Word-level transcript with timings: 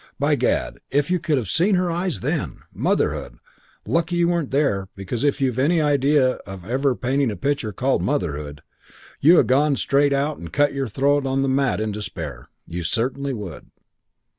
By 0.17 0.33
gad, 0.33 0.79
if 0.89 1.11
you 1.11 1.19
could 1.19 1.37
have 1.37 1.47
seen 1.47 1.75
her 1.75 1.91
eyes 1.91 2.21
then! 2.21 2.61
Motherhood! 2.73 3.37
Lucky 3.85 4.15
you 4.15 4.29
weren't 4.29 4.49
there, 4.49 4.89
because 4.95 5.23
if 5.23 5.39
you've 5.39 5.59
any 5.59 5.79
idea 5.79 6.37
of 6.47 6.65
ever 6.65 6.95
painting 6.95 7.29
a 7.29 7.35
picture 7.35 7.71
called 7.71 8.01
Motherhood, 8.01 8.63
you'd 9.19 9.43
ha' 9.43 9.45
gone 9.45 9.75
straight 9.75 10.11
out 10.11 10.39
and 10.39 10.51
cut 10.51 10.73
your 10.73 10.87
throat 10.87 11.27
on 11.27 11.43
the 11.43 11.47
mat 11.47 11.79
in 11.79 11.91
despair. 11.91 12.49
You 12.65 12.81
certainly 12.83 13.35
would. 13.35 13.69